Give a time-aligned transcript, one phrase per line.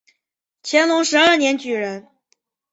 [0.63, 2.07] 乾隆十二年举人。